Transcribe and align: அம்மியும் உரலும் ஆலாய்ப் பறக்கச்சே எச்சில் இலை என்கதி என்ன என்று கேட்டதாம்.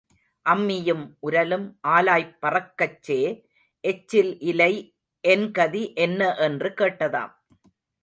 அம்மியும் 0.45 1.03
உரலும் 1.21 1.67
ஆலாய்ப் 1.87 2.33
பறக்கச்சே 2.41 3.19
எச்சில் 3.83 4.39
இலை 4.39 4.73
என்கதி 5.23 5.93
என்ன 5.93 6.35
என்று 6.35 6.69
கேட்டதாம். 6.77 7.33